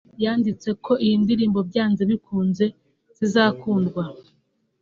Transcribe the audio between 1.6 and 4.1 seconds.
byanze bikunze izakundwa